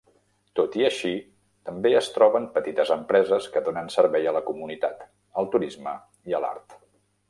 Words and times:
Tot 0.59 0.77
i 0.79 0.85
així, 0.87 1.11
també 1.69 1.91
es 1.99 2.09
troben 2.15 2.49
petites 2.57 2.95
empreses 2.97 3.51
que 3.57 3.65
donen 3.71 3.95
servei 3.99 4.29
a 4.33 4.37
la 4.41 4.45
comunitat, 4.51 5.09
al 5.43 5.55
turisme 5.57 5.99
i 6.33 6.39
a 6.41 6.47
l'art. 6.47 6.81